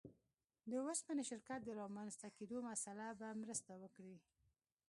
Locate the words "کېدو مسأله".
2.37-3.07